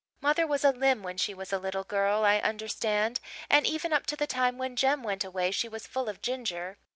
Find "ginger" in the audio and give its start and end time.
6.23-6.79